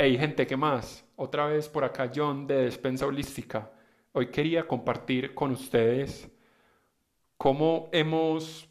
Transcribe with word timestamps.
Hey 0.00 0.16
gente, 0.16 0.46
¿qué 0.46 0.56
más? 0.56 1.04
Otra 1.16 1.46
vez 1.46 1.68
por 1.68 1.82
acá 1.82 2.08
John 2.14 2.46
de 2.46 2.66
Despensa 2.66 3.04
Holística. 3.04 3.72
Hoy 4.12 4.28
quería 4.28 4.64
compartir 4.64 5.34
con 5.34 5.50
ustedes 5.50 6.30
cómo 7.36 7.88
hemos 7.90 8.68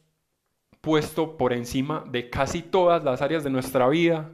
puesto 0.79 1.35
por 1.35 1.51
encima 1.51 2.05
de 2.09 2.29
casi 2.29 2.61
todas 2.61 3.03
las 3.03 3.21
áreas 3.21 3.43
de 3.43 3.49
nuestra 3.49 3.89
vida 3.89 4.31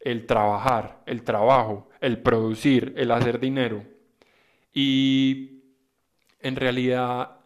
el 0.00 0.26
trabajar, 0.26 1.04
el 1.06 1.22
trabajo, 1.22 1.88
el 2.00 2.20
producir, 2.20 2.92
el 2.96 3.12
hacer 3.12 3.38
dinero. 3.38 3.84
Y 4.74 5.62
en 6.40 6.56
realidad 6.56 7.36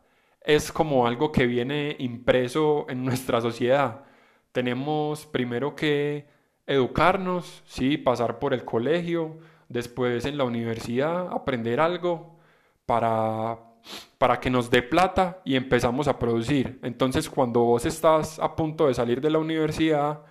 es 0.40 0.72
como 0.72 1.06
algo 1.06 1.32
que 1.32 1.44
viene 1.46 1.96
impreso 1.98 2.86
en 2.88 3.04
nuestra 3.04 3.42
sociedad. 3.42 4.06
Tenemos 4.52 5.26
primero 5.26 5.76
que 5.76 6.34
educarnos, 6.66 7.62
¿sí? 7.66 7.96
pasar 7.96 8.38
por 8.38 8.54
el 8.54 8.64
colegio, 8.64 9.38
después 9.68 10.24
en 10.24 10.38
la 10.38 10.45
universidad, 10.45 11.28
aprender 11.32 11.80
algo 11.80 12.36
para, 12.86 13.58
para 14.18 14.41
que 14.41 14.50
nos 14.50 14.70
dé 14.70 14.82
plata 14.82 15.41
y 15.44 15.56
empezamos 15.56 16.08
a 16.08 16.18
producir. 16.18 16.78
Entonces 16.82 17.28
cuando 17.30 17.60
vos 17.60 17.84
estás 17.86 18.38
a 18.38 18.55
punto 18.56 18.88
de 18.88 18.94
salir 18.94 19.20
de 19.20 19.30
la 19.30 19.38
universidad, 19.38 20.22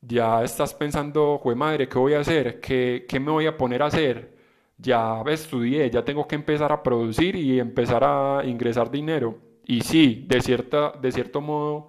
ya 0.00 0.42
estás 0.44 0.74
pensando, 0.74 1.38
jue 1.38 1.54
madre, 1.54 1.88
¿qué 1.88 1.98
voy 1.98 2.14
a 2.14 2.20
hacer? 2.20 2.60
¿Qué, 2.60 3.06
¿Qué 3.08 3.20
me 3.20 3.30
voy 3.30 3.46
a 3.46 3.56
poner 3.56 3.82
a 3.82 3.86
hacer? 3.86 4.34
Ya 4.76 5.22
estudié, 5.28 5.90
ya 5.90 6.04
tengo 6.04 6.26
que 6.28 6.34
empezar 6.34 6.72
a 6.72 6.82
producir 6.82 7.36
y 7.36 7.58
empezar 7.58 8.04
a 8.04 8.42
ingresar 8.44 8.90
dinero. 8.90 9.38
Y 9.66 9.80
sí, 9.82 10.24
de, 10.28 10.40
cierta, 10.42 10.92
de 11.00 11.12
cierto 11.12 11.40
modo, 11.40 11.88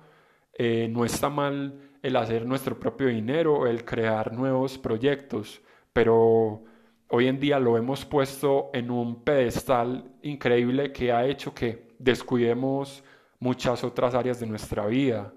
eh, 0.53 0.87
no 0.89 1.03
está 1.05 1.29
mal 1.29 1.84
el 2.05 2.17
hacer 2.17 2.45
nuestro 2.45 2.79
propio 2.79 3.07
dinero, 3.07 3.65
el 3.65 3.83
crear 3.83 4.31
nuevos 4.31 4.77
proyectos, 4.77 5.59
pero 5.91 6.63
hoy 7.09 7.27
en 7.27 7.39
día 7.39 7.59
lo 7.59 7.77
hemos 7.77 8.05
puesto 8.05 8.69
en 8.73 8.91
un 8.91 9.23
pedestal 9.23 10.11
increíble 10.21 10.91
que 10.93 11.11
ha 11.11 11.25
hecho 11.25 11.55
que 11.55 11.95
descuidemos 11.97 13.03
muchas 13.39 13.83
otras 13.83 14.13
áreas 14.13 14.39
de 14.39 14.45
nuestra 14.45 14.85
vida, 14.85 15.33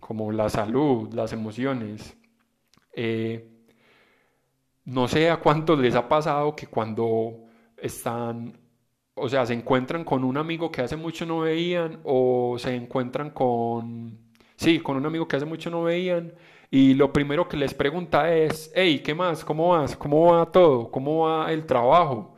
como 0.00 0.32
la 0.32 0.48
salud, 0.48 1.14
las 1.14 1.32
emociones. 1.32 2.16
Eh, 2.92 3.48
no 4.86 5.06
sé 5.06 5.30
a 5.30 5.36
cuántos 5.36 5.78
les 5.78 5.94
ha 5.94 6.08
pasado 6.08 6.56
que 6.56 6.66
cuando 6.66 7.44
están, 7.76 8.58
o 9.14 9.28
sea, 9.28 9.46
se 9.46 9.54
encuentran 9.54 10.02
con 10.02 10.24
un 10.24 10.36
amigo 10.36 10.72
que 10.72 10.82
hace 10.82 10.96
mucho 10.96 11.24
no 11.24 11.40
veían 11.40 12.00
o 12.02 12.56
se 12.58 12.74
encuentran 12.74 13.30
con, 13.30 14.27
sí, 14.58 14.80
con 14.80 14.96
un 14.96 15.06
amigo 15.06 15.26
que 15.28 15.36
hace 15.36 15.46
mucho 15.46 15.70
no 15.70 15.84
veían 15.84 16.34
y 16.70 16.94
lo 16.94 17.12
primero 17.12 17.48
que 17.48 17.56
les 17.56 17.74
pregunta 17.74 18.34
es, 18.34 18.70
hey, 18.74 19.00
¿qué 19.04 19.14
más? 19.14 19.44
¿Cómo 19.44 19.70
vas? 19.70 19.96
¿Cómo 19.96 20.32
va 20.34 20.50
todo? 20.52 20.90
¿Cómo 20.90 21.26
va 21.26 21.52
el 21.52 21.64
trabajo? 21.66 22.36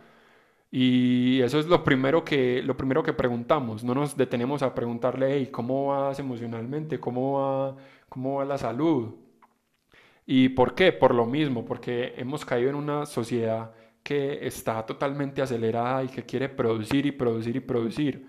Y 0.70 1.40
eso 1.42 1.58
es 1.58 1.66
lo 1.66 1.82
primero 1.84 2.24
que, 2.24 2.62
lo 2.62 2.76
primero 2.76 3.02
que 3.02 3.12
preguntamos. 3.12 3.84
No 3.84 3.94
nos 3.94 4.16
detenemos 4.16 4.62
a 4.62 4.74
preguntarle, 4.74 5.34
hey, 5.34 5.48
¿cómo 5.50 5.88
vas 5.88 6.18
emocionalmente? 6.20 7.00
¿Cómo 7.00 7.40
va, 7.40 7.76
cómo 8.08 8.36
va 8.36 8.44
la 8.44 8.58
salud? 8.58 9.14
¿Y 10.26 10.50
por 10.50 10.74
qué? 10.74 10.92
Por 10.92 11.14
lo 11.14 11.26
mismo, 11.26 11.64
porque 11.64 12.14
hemos 12.16 12.44
caído 12.44 12.70
en 12.70 12.76
una 12.76 13.06
sociedad 13.06 13.72
que 14.02 14.46
está 14.46 14.86
totalmente 14.86 15.42
acelerada 15.42 16.04
y 16.04 16.08
que 16.08 16.24
quiere 16.24 16.48
producir 16.48 17.06
y 17.06 17.12
producir 17.12 17.56
y 17.56 17.60
producir. 17.60 18.28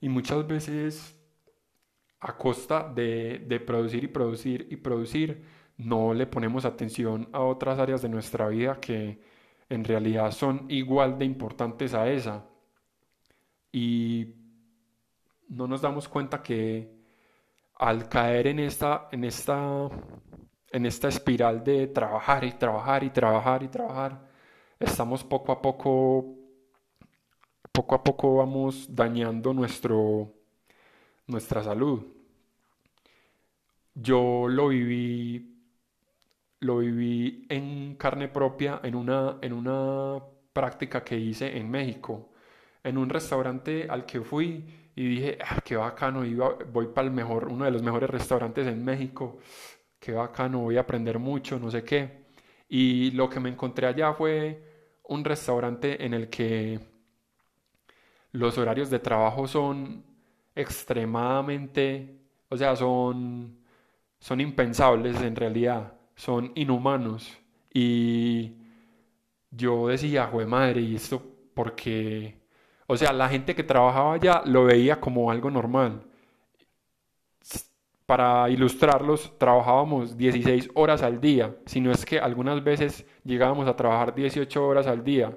Y 0.00 0.08
muchas 0.08 0.46
veces 0.46 1.16
a 2.20 2.36
costa 2.36 2.90
de, 2.94 3.44
de, 3.46 3.60
producir 3.60 4.04
y 4.04 4.08
producir 4.08 4.68
y 4.70 4.76
producir, 4.76 5.44
no 5.76 6.14
le 6.14 6.26
ponemos 6.26 6.64
atención 6.64 7.28
a 7.32 7.40
otras 7.40 7.78
áreas 7.78 8.02
de 8.02 8.08
nuestra 8.08 8.48
vida 8.48 8.80
que 8.80 9.20
en 9.68 9.84
realidad 9.84 10.30
son 10.32 10.66
igual 10.68 11.18
de 11.18 11.24
importantes 11.24 11.94
a 11.94 12.10
esa. 12.10 12.46
Y 13.72 14.34
no 15.48 15.66
nos 15.66 15.82
damos 15.82 16.08
cuenta 16.08 16.42
que 16.42 16.96
al 17.74 18.08
caer 18.08 18.46
en 18.48 18.60
esta, 18.60 19.08
en 19.12 19.24
esta 19.24 19.90
en 20.76 20.86
esta 20.86 21.08
espiral 21.08 21.64
de 21.64 21.86
trabajar 21.86 22.44
y 22.44 22.52
trabajar 22.52 23.02
y 23.04 23.10
trabajar 23.10 23.62
y 23.62 23.68
trabajar, 23.68 24.28
estamos 24.78 25.24
poco 25.24 25.52
a 25.52 25.62
poco, 25.62 26.36
poco 27.72 27.94
a 27.94 28.02
poco 28.02 28.36
vamos 28.36 28.94
dañando 28.94 29.54
nuestro, 29.54 30.34
nuestra 31.26 31.62
salud. 31.62 32.02
Yo 33.94 34.46
lo 34.48 34.68
viví, 34.68 35.58
lo 36.60 36.78
viví 36.78 37.46
en 37.48 37.96
carne 37.96 38.28
propia 38.28 38.80
en 38.82 38.94
una, 38.94 39.38
en 39.40 39.52
una 39.52 40.22
práctica 40.52 41.02
que 41.02 41.18
hice 41.18 41.56
en 41.56 41.70
México, 41.70 42.30
en 42.84 42.98
un 42.98 43.08
restaurante 43.08 43.86
al 43.88 44.04
que 44.06 44.20
fui 44.20 44.64
y 44.94 45.06
dije, 45.06 45.38
ah, 45.42 45.60
qué 45.64 45.76
bacano, 45.76 46.24
iba, 46.24 46.56
voy 46.72 46.88
para 46.88 47.10
mejor, 47.10 47.48
uno 47.48 47.64
de 47.64 47.70
los 47.70 47.82
mejores 47.82 48.10
restaurantes 48.10 48.66
en 48.66 48.84
México 48.84 49.38
qué 50.06 50.12
bacano, 50.12 50.60
voy 50.60 50.76
a 50.76 50.82
aprender 50.82 51.18
mucho, 51.18 51.58
no 51.58 51.70
sé 51.70 51.82
qué. 51.84 52.26
Y 52.68 53.10
lo 53.12 53.28
que 53.28 53.40
me 53.40 53.48
encontré 53.50 53.88
allá 53.88 54.12
fue 54.14 54.62
un 55.04 55.24
restaurante 55.24 56.04
en 56.04 56.14
el 56.14 56.28
que 56.30 56.80
los 58.32 58.56
horarios 58.58 58.88
de 58.88 59.00
trabajo 59.00 59.48
son 59.48 60.04
extremadamente, 60.56 62.18
o 62.48 62.56
sea, 62.56 62.76
son, 62.76 63.58
son 64.18 64.40
impensables 64.40 65.20
en 65.22 65.36
realidad, 65.36 65.94
son 66.16 66.52
inhumanos. 66.56 67.38
Y 67.72 68.54
yo 69.50 69.88
decía, 69.88 70.26
jue 70.28 70.46
madre, 70.46 70.80
¿y 70.82 70.96
esto 70.96 71.22
porque, 71.54 72.40
o 72.86 72.96
sea, 72.96 73.12
la 73.12 73.28
gente 73.28 73.54
que 73.54 73.64
trabajaba 73.64 74.14
allá 74.14 74.42
lo 74.46 74.64
veía 74.64 75.00
como 75.00 75.30
algo 75.30 75.50
normal 75.50 76.06
para 78.06 78.48
ilustrarlos, 78.48 79.36
trabajábamos 79.36 80.16
16 80.16 80.70
horas 80.74 81.02
al 81.02 81.20
día, 81.20 81.56
si 81.66 81.80
no 81.80 81.90
es 81.90 82.04
que 82.06 82.20
algunas 82.20 82.62
veces 82.62 83.04
llegábamos 83.24 83.66
a 83.66 83.74
trabajar 83.76 84.14
18 84.14 84.66
horas 84.66 84.86
al 84.86 85.02
día. 85.02 85.36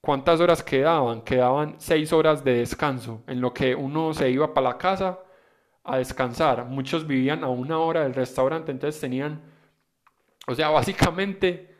¿Cuántas 0.00 0.40
horas 0.40 0.62
quedaban? 0.62 1.22
Quedaban 1.22 1.74
6 1.78 2.12
horas 2.12 2.42
de 2.42 2.54
descanso, 2.54 3.22
en 3.26 3.40
lo 3.40 3.52
que 3.52 3.74
uno 3.74 4.14
se 4.14 4.30
iba 4.30 4.54
para 4.54 4.70
la 4.70 4.78
casa 4.78 5.18
a 5.84 5.98
descansar. 5.98 6.64
Muchos 6.64 7.06
vivían 7.06 7.44
a 7.44 7.48
una 7.48 7.78
hora 7.78 8.02
del 8.02 8.14
restaurante, 8.14 8.72
entonces 8.72 9.00
tenían, 9.00 9.42
o 10.46 10.54
sea, 10.54 10.70
básicamente 10.70 11.76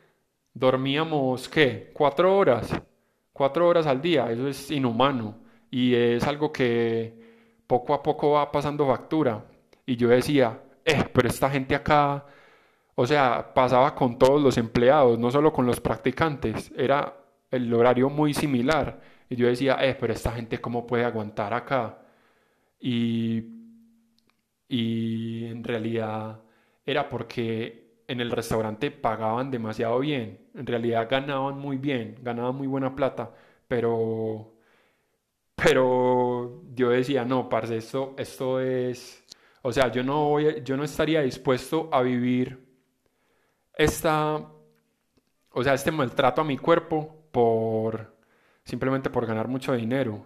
dormíamos, 0.53 1.49
¿qué? 1.49 1.91
Cuatro 1.93 2.37
horas, 2.37 2.71
cuatro 3.33 3.67
horas 3.67 3.87
al 3.87 4.01
día, 4.01 4.31
eso 4.31 4.47
es 4.47 4.69
inhumano 4.71 5.35
y 5.71 5.95
es 5.95 6.23
algo 6.27 6.51
que 6.51 7.63
poco 7.67 7.93
a 7.93 8.03
poco 8.03 8.31
va 8.31 8.51
pasando 8.51 8.85
factura. 8.87 9.45
Y 9.85 9.95
yo 9.95 10.09
decía, 10.09 10.61
eh, 10.85 11.05
pero 11.13 11.27
esta 11.27 11.49
gente 11.49 11.75
acá, 11.75 12.25
o 12.95 13.07
sea, 13.07 13.53
pasaba 13.53 13.95
con 13.95 14.19
todos 14.19 14.41
los 14.41 14.57
empleados, 14.57 15.17
no 15.19 15.31
solo 15.31 15.51
con 15.53 15.65
los 15.65 15.79
practicantes, 15.81 16.71
era 16.77 17.15
el 17.51 17.73
horario 17.73 18.09
muy 18.09 18.33
similar. 18.33 19.01
Y 19.29 19.35
yo 19.35 19.47
decía, 19.47 19.77
eh, 19.81 19.95
pero 19.99 20.13
esta 20.13 20.31
gente 20.31 20.59
cómo 20.61 20.87
puede 20.87 21.05
aguantar 21.05 21.53
acá. 21.53 21.99
Y, 22.79 23.43
y 24.67 25.45
en 25.45 25.63
realidad 25.63 26.41
era 26.85 27.09
porque 27.09 28.03
en 28.07 28.21
el 28.21 28.31
restaurante 28.31 28.91
pagaban 28.91 29.51
demasiado 29.51 29.99
bien, 29.99 30.39
en 30.55 30.65
realidad 30.65 31.07
ganaban 31.09 31.57
muy 31.59 31.77
bien, 31.77 32.17
ganaban 32.21 32.55
muy 32.55 32.67
buena 32.67 32.93
plata, 32.95 33.31
pero, 33.67 34.53
pero 35.55 36.63
yo 36.73 36.89
decía, 36.89 37.25
no, 37.25 37.49
parce, 37.49 37.77
esto, 37.77 38.15
esto 38.17 38.59
es 38.59 39.23
o 39.63 39.71
sea, 39.71 39.91
yo 39.91 40.03
no, 40.03 40.29
voy, 40.29 40.61
yo 40.63 40.75
no 40.77 40.83
estaría 40.83 41.21
dispuesto 41.21 41.89
a 41.91 42.01
vivir 42.01 42.65
esta, 43.77 44.37
o 45.51 45.63
sea, 45.63 45.73
este 45.73 45.91
maltrato 45.91 46.41
a 46.41 46.43
mi 46.43 46.57
cuerpo 46.57 47.20
por 47.31 48.15
simplemente 48.63 49.09
por 49.09 49.25
ganar 49.25 49.47
mucho 49.47 49.73
dinero. 49.73 50.25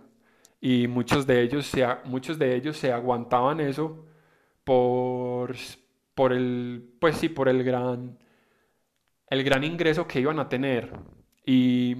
Y 0.62 0.88
muchos 0.88 1.28
de 1.28 1.42
ellos 1.42 1.66
se, 1.68 1.86
muchos 2.06 2.40
de 2.40 2.56
ellos 2.56 2.78
se 2.78 2.92
aguantaban 2.92 3.60
eso 3.60 4.06
por, 4.64 5.56
por 6.16 6.34
el, 6.34 6.96
pues 7.00 7.18
sí, 7.18 7.30
por 7.30 7.50
el 7.50 7.64
gran, 7.64 8.18
el 9.30 9.44
gran 9.44 9.64
ingreso 9.64 10.08
que 10.08 10.22
iban 10.22 10.40
a 10.40 10.50
tener. 10.50 10.92
Y 11.46 11.98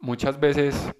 muchas 0.00 0.38
veces, 0.38 0.92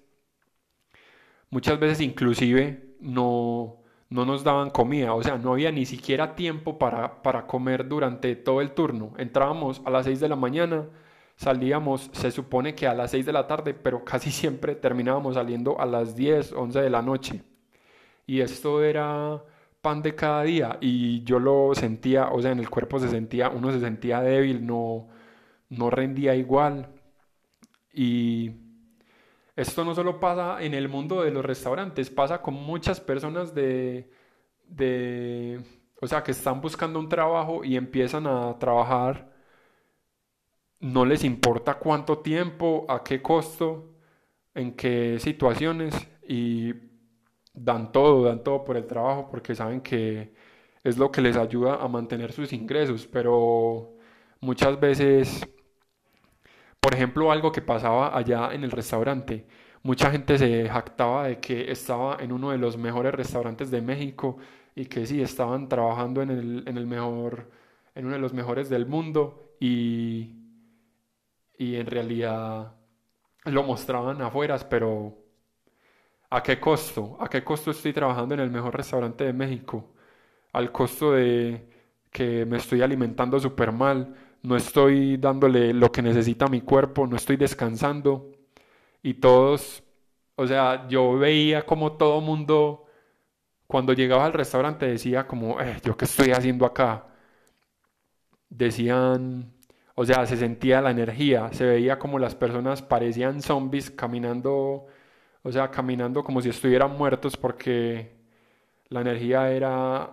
muchas 1.49 1.79
veces 1.79 2.01
inclusive 2.01 2.95
no, 2.99 3.77
no 4.09 4.25
nos 4.25 4.43
daban 4.43 4.69
comida, 4.69 5.13
o 5.13 5.23
sea, 5.23 5.37
no 5.37 5.53
había 5.53 5.71
ni 5.71 5.85
siquiera 5.85 6.35
tiempo 6.35 6.77
para, 6.77 7.21
para 7.21 7.47
comer 7.47 7.87
durante 7.87 8.35
todo 8.35 8.61
el 8.61 8.71
turno. 8.71 9.13
Entrábamos 9.17 9.81
a 9.85 9.89
las 9.89 10.05
6 10.05 10.19
de 10.19 10.29
la 10.29 10.35
mañana, 10.35 10.87
salíamos, 11.37 12.09
se 12.13 12.31
supone 12.31 12.75
que 12.75 12.87
a 12.87 12.93
las 12.93 13.11
6 13.11 13.25
de 13.25 13.33
la 13.33 13.47
tarde, 13.47 13.73
pero 13.73 14.03
casi 14.03 14.31
siempre 14.31 14.75
terminábamos 14.75 15.35
saliendo 15.35 15.79
a 15.79 15.85
las 15.85 16.15
10, 16.15 16.53
11 16.53 16.81
de 16.81 16.89
la 16.89 17.01
noche. 17.01 17.43
Y 18.25 18.41
esto 18.41 18.83
era 18.83 19.41
pan 19.81 20.01
de 20.01 20.15
cada 20.15 20.43
día 20.43 20.77
y 20.81 21.23
yo 21.23 21.39
lo 21.39 21.73
sentía, 21.73 22.29
o 22.29 22.41
sea, 22.41 22.51
en 22.51 22.59
el 22.59 22.69
cuerpo 22.69 22.99
se 22.99 23.07
sentía, 23.09 23.49
uno 23.49 23.71
se 23.71 23.79
sentía 23.79 24.21
débil, 24.21 24.65
no, 24.65 25.07
no 25.69 25.89
rendía 25.89 26.35
igual. 26.35 26.89
Y 27.93 28.51
esto 29.55 29.85
no 29.85 29.95
solo 29.95 30.19
pasa 30.19 30.61
en 30.61 30.73
el 30.73 30.89
mundo 30.89 31.21
de 31.23 31.31
los 31.31 31.45
restaurantes, 31.45 32.09
pasa 32.09 32.41
con 32.41 32.55
muchas 32.55 32.99
personas 32.99 33.53
de, 33.55 34.09
de, 34.67 35.63
o 36.01 36.07
sea, 36.07 36.23
que 36.23 36.31
están 36.31 36.61
buscando 36.61 36.99
un 36.99 37.09
trabajo 37.09 37.63
y 37.63 37.75
empiezan 37.77 38.27
a 38.27 38.57
trabajar, 38.59 39.31
no 40.79 41.05
les 41.05 41.23
importa 41.23 41.75
cuánto 41.75 42.19
tiempo, 42.19 42.85
a 42.89 43.03
qué 43.03 43.21
costo, 43.21 43.93
en 44.53 44.75
qué 44.75 45.19
situaciones 45.19 45.95
y 46.27 46.73
dan 47.53 47.91
todo, 47.91 48.23
dan 48.25 48.43
todo 48.43 48.63
por 48.63 48.77
el 48.77 48.87
trabajo 48.87 49.27
porque 49.29 49.55
saben 49.55 49.81
que 49.81 50.33
es 50.83 50.97
lo 50.97 51.11
que 51.11 51.21
les 51.21 51.37
ayuda 51.37 51.75
a 51.75 51.87
mantener 51.87 52.31
sus 52.31 52.53
ingresos, 52.53 53.07
pero 53.07 53.95
muchas 54.41 54.79
veces, 54.79 55.47
por 56.79 56.93
ejemplo, 56.93 57.31
algo 57.31 57.51
que 57.51 57.61
pasaba 57.61 58.15
allá 58.17 58.53
en 58.53 58.63
el 58.63 58.71
restaurante, 58.71 59.47
mucha 59.83 60.11
gente 60.11 60.37
se 60.37 60.67
jactaba 60.69 61.27
de 61.27 61.39
que 61.39 61.71
estaba 61.71 62.17
en 62.19 62.31
uno 62.31 62.51
de 62.51 62.57
los 62.57 62.77
mejores 62.77 63.13
restaurantes 63.13 63.71
de 63.71 63.81
México 63.81 64.37
y 64.75 64.85
que 64.85 65.05
sí, 65.05 65.21
estaban 65.21 65.69
trabajando 65.69 66.21
en 66.21 66.29
el, 66.31 66.63
en 66.67 66.77
el 66.77 66.87
mejor, 66.87 67.51
en 67.95 68.05
uno 68.05 68.15
de 68.15 68.21
los 68.21 68.33
mejores 68.33 68.69
del 68.69 68.85
mundo 68.85 69.55
y, 69.59 70.46
y 71.57 71.75
en 71.75 71.87
realidad 71.87 72.73
lo 73.45 73.63
mostraban 73.63 74.21
afuera, 74.21 74.57
pero 74.69 75.17
¿a 76.29 76.43
qué 76.43 76.59
costo? 76.59 77.17
¿A 77.19 77.29
qué 77.29 77.43
costo 77.43 77.71
estoy 77.71 77.93
trabajando 77.93 78.33
en 78.35 78.41
el 78.41 78.51
mejor 78.51 78.75
restaurante 78.75 79.23
de 79.25 79.33
México? 79.33 79.93
Al 80.53 80.71
costo 80.71 81.13
de 81.13 81.69
que 82.11 82.45
me 82.45 82.57
estoy 82.57 82.81
alimentando 82.81 83.39
súper 83.39 83.71
mal, 83.71 84.15
no 84.43 84.55
estoy 84.57 85.17
dándole 85.17 85.73
lo 85.73 85.91
que 85.91 86.01
necesita 86.01 86.47
mi 86.47 86.61
cuerpo, 86.61 87.07
no 87.07 87.15
estoy 87.17 87.37
descansando 87.37 88.31
y 89.03 89.15
todos, 89.15 89.83
o 90.35 90.47
sea, 90.47 90.87
yo 90.89 91.17
veía 91.17 91.65
como 91.65 91.93
todo 91.97 92.21
mundo 92.21 92.85
cuando 93.67 93.93
llegaba 93.93 94.25
al 94.25 94.33
restaurante 94.33 94.87
decía 94.87 95.27
como, 95.27 95.61
eh, 95.61 95.79
¿yo 95.83 95.97
qué 95.97 96.05
estoy 96.05 96.31
haciendo 96.31 96.65
acá? 96.65 97.07
Decían, 98.49 99.53
o 99.99 100.05
sea, 100.05 100.27
se 100.27 100.37
sentía 100.37 100.79
la 100.79 100.91
energía, 100.91 101.51
se 101.53 101.65
veía 101.65 101.97
como 101.97 102.19
las 102.19 102.35
personas 102.35 102.83
parecían 102.83 103.41
zombies 103.41 103.89
caminando, 103.89 104.85
o 105.41 105.51
sea, 105.51 105.71
caminando 105.71 106.23
como 106.23 106.39
si 106.41 106.49
estuvieran 106.49 106.95
muertos 106.95 107.35
porque 107.35 108.11
la 108.89 109.01
energía 109.01 109.51
era 109.51 110.11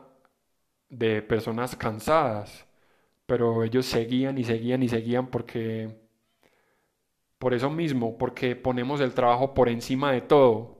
de 0.88 1.20
personas 1.22 1.76
cansadas, 1.76 2.66
pero 3.26 3.62
ellos 3.64 3.86
seguían 3.86 4.38
y 4.38 4.44
seguían 4.44 4.82
y 4.82 4.88
seguían 4.88 5.26
porque, 5.28 5.94
por 7.38 7.54
eso 7.54 7.70
mismo, 7.70 8.16
porque 8.19 8.56
ponemos 8.56 9.00
el 9.02 9.14
trabajo 9.14 9.54
por 9.54 9.69
encima 9.69 10.12
de 10.12 10.22
todo. 10.22 10.78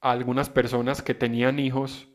Algunas 0.00 0.50
personas 0.50 1.02
que 1.02 1.14
tenían 1.14 1.58
hijos 1.58 2.08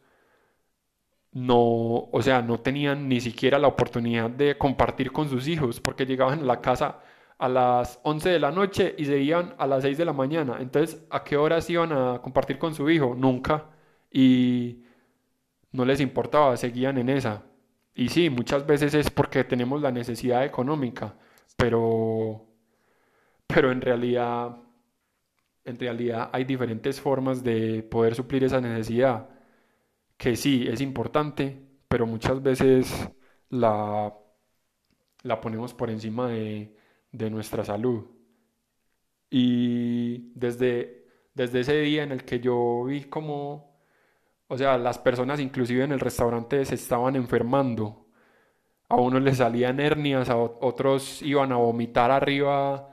no, 1.37 2.09
o 2.11 2.21
sea, 2.23 2.41
no 2.41 2.59
tenían 2.59 3.07
ni 3.07 3.21
siquiera 3.21 3.59
la 3.59 3.67
oportunidad 3.67 4.29
de 4.29 4.57
compartir 4.57 5.11
con 5.11 5.29
sus 5.29 5.47
hijos 5.47 5.79
porque 5.79 6.05
llegaban 6.05 6.39
a 6.39 6.43
la 6.43 6.61
casa 6.61 6.99
a 7.37 7.47
las 7.47 7.99
11 8.03 8.29
de 8.29 8.39
la 8.39 8.51
noche 8.51 8.95
y 8.97 9.05
se 9.05 9.19
iban 9.19 9.53
a 9.59 9.67
las 9.67 9.83
6 9.83 9.97
de 9.99 10.05
la 10.05 10.13
mañana. 10.13 10.57
Entonces, 10.59 11.05
¿a 11.11 11.23
qué 11.23 11.37
horas 11.37 11.69
iban 11.69 11.91
a 11.93 12.21
compartir 12.23 12.57
con 12.57 12.73
su 12.73 12.89
hijo? 12.89 13.15
Nunca. 13.15 13.65
Y 14.11 14.83
no 15.71 15.85
les 15.85 15.99
importaba, 16.01 16.57
seguían 16.57 16.97
en 16.97 17.09
esa. 17.09 17.43
Y 17.95 18.09
sí, 18.09 18.29
muchas 18.29 18.65
veces 18.65 18.93
es 18.95 19.09
porque 19.11 19.43
tenemos 19.43 19.81
la 19.81 19.91
necesidad 19.91 20.45
económica, 20.45 21.15
pero, 21.57 22.45
pero 23.47 23.71
en 23.71 23.81
realidad 23.81 24.57
en 25.65 25.77
realidad 25.79 26.29
hay 26.33 26.45
diferentes 26.45 27.01
formas 27.01 27.43
de 27.43 27.83
poder 27.83 28.15
suplir 28.15 28.43
esa 28.43 28.61
necesidad, 28.61 29.29
que 30.17 30.35
sí 30.35 30.67
es 30.67 30.81
importante, 30.81 31.61
pero 31.87 32.05
muchas 32.07 32.41
veces 32.41 33.09
la, 33.49 34.13
la 35.23 35.39
ponemos 35.41 35.73
por 35.75 35.89
encima 35.91 36.29
de, 36.29 36.75
de 37.11 37.29
nuestra 37.29 37.63
salud. 37.63 38.05
Y 39.29 40.31
desde, 40.35 41.05
desde 41.33 41.61
ese 41.61 41.81
día 41.81 42.03
en 42.03 42.11
el 42.11 42.23
que 42.23 42.39
yo 42.39 42.85
vi 42.85 43.03
como, 43.05 43.77
o 44.47 44.57
sea, 44.57 44.77
las 44.77 44.99
personas 44.99 45.39
inclusive 45.39 45.83
en 45.85 45.93
el 45.93 45.99
restaurante 46.01 46.65
se 46.65 46.75
estaban 46.75 47.15
enfermando, 47.15 48.07
a 48.89 48.97
unos 48.97 49.23
les 49.23 49.37
salían 49.39 49.79
hernias, 49.81 50.29
a 50.29 50.37
otros 50.37 51.21
iban 51.23 51.51
a 51.53 51.57
vomitar 51.57 52.11
arriba 52.11 52.89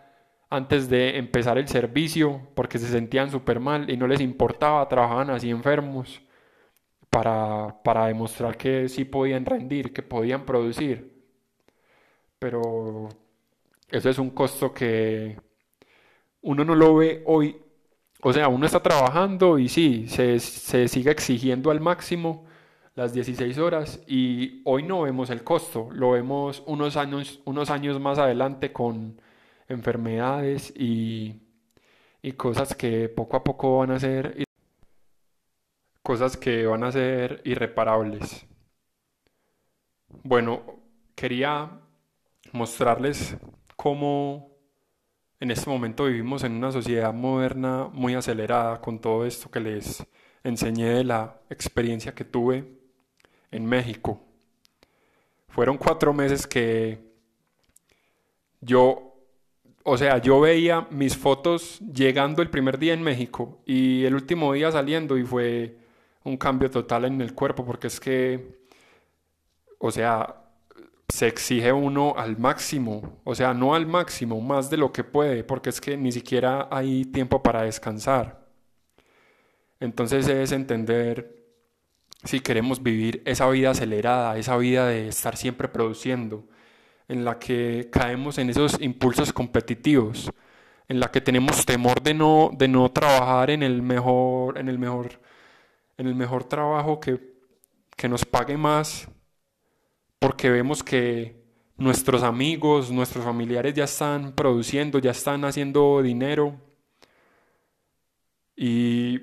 antes 0.51 0.91
de 0.91 1.19
empezar 1.19 1.59
el 1.59 1.69
servicio 1.69 2.49
porque 2.57 2.79
se 2.81 2.89
sentían 2.89 3.31
súper 3.33 3.61
mal 3.61 3.91
y 3.91 3.99
no 3.99 4.09
les 4.09 4.21
importaba, 4.23 4.89
trabajaban 4.89 5.31
así 5.31 5.51
enfermos 5.51 6.23
para, 7.15 7.81
para 7.85 8.07
demostrar 8.09 8.57
que 8.57 8.89
sí 8.89 9.05
podían 9.05 9.47
rendir, 9.47 9.93
que 9.93 10.03
podían 10.03 10.45
producir. 10.45 11.13
Pero 12.41 13.09
eso 13.89 14.11
es 14.11 14.19
un 14.19 14.31
costo 14.31 14.75
que 14.75 15.39
uno 16.43 16.65
no 16.65 16.75
lo 16.75 16.97
ve 16.97 17.23
hoy. 17.27 17.57
O 18.23 18.33
sea, 18.33 18.49
uno 18.49 18.67
está 18.67 18.83
trabajando 18.83 19.59
y 19.61 19.69
sí, 19.69 20.09
se, 20.09 20.41
se 20.41 20.89
sigue 20.89 21.13
exigiendo 21.13 21.71
al 21.71 21.81
máximo 21.81 22.47
las 22.97 23.13
16 23.15 23.59
horas 23.59 24.03
y 24.09 24.63
hoy 24.65 24.83
no 24.83 25.03
vemos 25.03 25.31
el 25.31 25.45
costo, 25.45 25.89
lo 25.93 26.13
vemos 26.13 26.65
unos 26.67 26.97
años, 26.97 27.41
unos 27.45 27.71
años 27.71 28.01
más 28.01 28.19
adelante 28.19 28.73
con 28.73 29.21
enfermedades 29.69 30.73
y, 30.77 31.41
cosas 32.37 32.75
que 32.75 33.09
poco 33.09 33.37
a 33.37 33.45
poco 33.45 33.79
van 33.79 33.93
a 33.93 34.01
ser 34.01 34.44
cosas 36.05 36.37
que 36.37 36.67
van 36.67 36.85
a 36.85 36.93
ser 36.93 37.41
irreparables. 37.45 38.47
Bueno, 40.23 40.63
quería 41.15 41.81
mostrarles 42.53 43.39
cómo 43.75 44.55
en 45.41 45.51
este 45.51 45.71
momento 45.71 46.05
vivimos 46.05 46.45
en 46.45 46.53
una 46.53 46.71
sociedad 46.71 47.15
moderna 47.15 47.89
muy 47.91 48.15
acelerada 48.15 48.83
con 48.83 49.01
todo 49.01 49.25
esto 49.25 49.51
que 49.51 49.61
les 49.61 50.07
enseñé 50.45 50.91
de 50.91 51.05
la 51.05 51.41
experiencia 51.49 52.15
que 52.15 52.27
tuve 52.27 52.69
en 53.51 53.65
México. 53.65 54.21
Fueron 55.49 55.79
cuatro 55.79 56.13
meses 56.13 56.47
que 56.47 56.99
yo 58.61 59.11
o 59.87 59.97
sea, 59.97 60.19
yo 60.19 60.41
veía 60.41 60.87
mis 60.91 61.17
fotos 61.17 61.79
llegando 61.81 62.43
el 62.43 62.51
primer 62.51 62.79
día 62.79 62.93
en 62.93 63.03
México 63.03 63.63
y 63.67 64.05
el 64.05 64.15
último 64.15 64.53
día 64.53 64.71
saliendo 64.71 65.17
y 65.19 65.25
fue 65.25 65.84
un 66.25 66.37
cambio 66.37 66.71
total 66.71 67.05
en 67.07 67.21
el 67.21 67.35
cuerpo 67.35 67.65
porque 67.65 67.89
es 67.89 68.01
que, 68.01 68.59
o 69.79 69.91
sea, 69.91 70.45
se 71.09 71.29
exige 71.29 71.73
uno 71.73 72.15
al 72.17 72.39
máximo, 72.39 73.21
o 73.25 73.35
sea, 73.35 73.55
no 73.55 73.75
al 73.75 73.87
máximo, 73.87 74.41
más 74.41 74.71
de 74.71 74.79
lo 74.79 74.93
que 74.93 75.05
puede, 75.05 75.45
porque 75.45 75.71
es 75.71 75.81
que 75.81 75.97
ni 75.97 76.13
siquiera 76.13 76.69
hay 76.71 77.05
tiempo 77.05 77.43
para 77.43 77.63
descansar. 77.63 78.45
Entonces 79.81 80.29
es 80.29 80.53
entender 80.53 81.45
si 82.25 82.41
queremos 82.41 82.83
vivir 82.83 83.23
esa 83.27 83.49
vida 83.51 83.71
acelerada, 83.71 84.39
esa 84.39 84.57
vida 84.57 84.87
de 84.87 85.09
estar 85.09 85.37
siempre 85.37 85.69
produciendo 85.69 86.49
en 87.09 87.25
la 87.25 87.39
que 87.39 87.89
caemos 87.93 88.39
en 88.39 88.51
esos 88.51 88.81
impulsos 88.81 89.33
competitivos, 89.33 90.31
en 90.89 91.01
la 91.01 91.11
que 91.11 91.21
tenemos 91.21 91.67
temor 91.67 92.03
de 92.03 92.15
no, 92.15 92.51
de 92.57 92.69
no 92.69 92.91
trabajar 92.91 93.51
en 93.51 93.63
el 93.63 93.83
mejor, 93.83 94.59
en 94.59 94.69
el 94.69 94.79
mejor, 94.79 95.21
en 95.97 96.07
el 96.07 96.15
mejor 96.15 96.45
trabajo 96.45 97.01
que, 97.01 97.21
que 97.97 98.09
nos 98.09 98.25
pague 98.25 98.57
más, 98.57 99.09
porque 100.19 100.51
vemos 100.51 100.83
que 100.83 101.45
nuestros 101.77 102.23
amigos, 102.23 102.91
nuestros 102.91 103.25
familiares 103.25 103.75
ya 103.75 103.85
están 103.85 104.33
produciendo, 104.33 104.99
ya 104.99 105.11
están 105.11 105.45
haciendo 105.45 106.03
dinero 106.03 106.57
y 108.57 109.21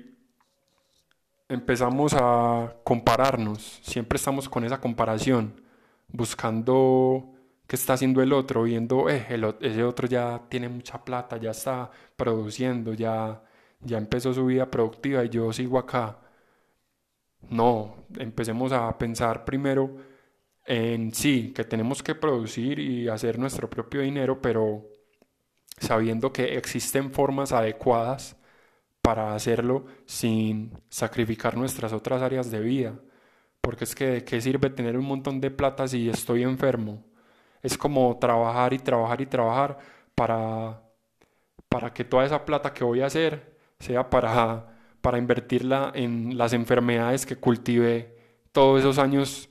empezamos 1.48 2.14
a 2.14 2.76
compararnos, 2.84 3.80
siempre 3.82 4.16
estamos 4.16 4.48
con 4.48 4.64
esa 4.64 4.80
comparación, 4.80 5.60
buscando 6.08 7.32
qué 7.66 7.76
está 7.76 7.94
haciendo 7.94 8.22
el 8.22 8.32
otro, 8.32 8.64
viendo, 8.64 9.08
eh, 9.08 9.26
ese 9.60 9.84
otro 9.84 10.06
ya 10.06 10.42
tiene 10.48 10.68
mucha 10.68 11.02
plata, 11.04 11.38
ya 11.38 11.50
está 11.50 11.90
produciendo, 12.16 12.94
ya, 12.94 13.42
ya 13.80 13.98
empezó 13.98 14.32
su 14.34 14.46
vida 14.46 14.70
productiva 14.70 15.24
y 15.24 15.30
yo 15.30 15.52
sigo 15.52 15.78
acá. 15.78 16.18
No, 17.50 18.06
empecemos 18.18 18.72
a 18.72 18.96
pensar 18.98 19.44
primero 19.44 19.96
en 20.64 21.12
sí, 21.14 21.52
que 21.54 21.64
tenemos 21.64 22.02
que 22.02 22.14
producir 22.14 22.78
y 22.78 23.08
hacer 23.08 23.38
nuestro 23.38 23.68
propio 23.68 24.00
dinero, 24.02 24.40
pero 24.40 24.86
sabiendo 25.78 26.32
que 26.32 26.56
existen 26.56 27.12
formas 27.12 27.52
adecuadas 27.52 28.36
para 29.02 29.34
hacerlo 29.34 29.86
sin 30.06 30.72
sacrificar 30.88 31.56
nuestras 31.56 31.92
otras 31.92 32.22
áreas 32.22 32.50
de 32.50 32.60
vida. 32.60 32.94
Porque 33.60 33.84
es 33.84 33.94
que 33.94 34.06
de 34.06 34.24
qué 34.24 34.40
sirve 34.40 34.70
tener 34.70 34.96
un 34.98 35.06
montón 35.06 35.40
de 35.40 35.50
plata 35.50 35.88
si 35.88 36.08
estoy 36.08 36.42
enfermo 36.42 37.04
es 37.62 37.78
como 37.78 38.18
trabajar 38.18 38.72
y 38.72 38.78
trabajar 38.78 39.20
y 39.20 39.26
trabajar 39.26 39.78
para, 40.14 40.82
para 41.68 41.92
que 41.92 42.04
toda 42.04 42.24
esa 42.24 42.44
plata 42.44 42.74
que 42.74 42.84
voy 42.84 43.00
a 43.00 43.06
hacer 43.06 43.56
sea 43.78 44.08
para, 44.10 44.71
para 45.02 45.18
invertirla 45.18 45.92
en 45.94 46.38
las 46.38 46.52
enfermedades 46.54 47.26
que 47.26 47.36
cultivé 47.36 48.16
todos 48.52 48.80
esos 48.80 48.98
años 48.98 49.50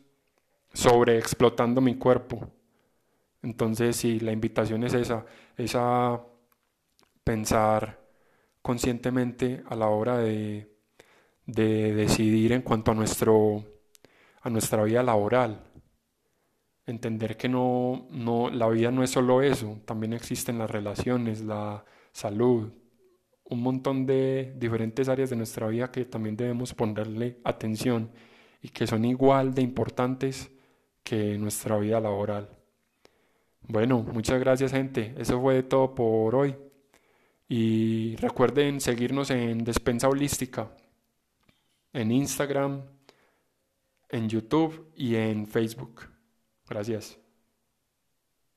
sobre 0.73 1.17
explotando 1.17 1.81
mi 1.81 1.95
cuerpo. 1.95 2.49
Entonces, 3.43 3.97
sí, 3.97 4.19
la 4.19 4.31
invitación 4.31 4.83
es 4.83 4.93
esa, 4.93 5.25
es 5.57 5.73
a 5.75 6.21
pensar 7.23 7.99
conscientemente 8.61 9.63
a 9.67 9.75
la 9.75 9.87
hora 9.87 10.17
de, 10.17 10.71
de 11.45 11.93
decidir 11.93 12.53
en 12.53 12.61
cuanto 12.61 12.91
a, 12.91 12.95
nuestro, 12.95 13.65
a 14.41 14.49
nuestra 14.49 14.83
vida 14.83 15.03
laboral. 15.03 15.63
Entender 16.85 17.35
que 17.35 17.49
no, 17.49 18.07
no, 18.11 18.49
la 18.49 18.69
vida 18.69 18.91
no 18.91 19.03
es 19.03 19.09
solo 19.09 19.41
eso, 19.41 19.79
también 19.85 20.13
existen 20.13 20.59
las 20.59 20.71
relaciones, 20.71 21.41
la 21.41 21.83
salud, 22.11 22.71
un 23.51 23.61
montón 23.61 24.05
de 24.05 24.53
diferentes 24.57 25.09
áreas 25.09 25.29
de 25.29 25.35
nuestra 25.35 25.67
vida 25.67 25.91
que 25.91 26.05
también 26.05 26.37
debemos 26.37 26.73
ponerle 26.73 27.37
atención 27.43 28.09
y 28.61 28.69
que 28.69 28.87
son 28.87 29.03
igual 29.05 29.53
de 29.53 29.61
importantes 29.61 30.49
que 31.03 31.37
nuestra 31.37 31.77
vida 31.77 31.99
laboral. 31.99 32.49
Bueno, 33.67 33.99
muchas 33.99 34.39
gracias 34.39 34.71
gente. 34.71 35.13
Eso 35.17 35.39
fue 35.41 35.63
todo 35.63 35.93
por 35.93 36.33
hoy. 36.35 36.55
Y 37.49 38.15
recuerden 38.15 38.79
seguirnos 38.79 39.29
en 39.29 39.65
Despensa 39.65 40.07
Holística, 40.07 40.71
en 41.91 42.11
Instagram, 42.11 42.83
en 44.09 44.29
YouTube 44.29 44.91
y 44.95 45.15
en 45.15 45.45
Facebook. 45.45 46.07
Gracias. 46.69 47.20